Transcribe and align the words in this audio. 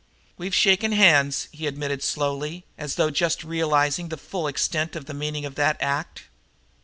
"We've 0.35 0.55
shaken 0.55 0.93
hands," 0.93 1.47
he 1.51 1.67
admitted 1.67 2.01
slowly, 2.01 2.65
as 2.75 2.95
though 2.95 3.11
just 3.11 3.43
realizing 3.43 4.09
the 4.09 4.17
full 4.17 4.47
extent 4.47 4.95
of 4.95 5.05
the 5.05 5.13
meaning 5.13 5.45
of 5.45 5.53
that 5.53 5.77
act. 5.79 6.23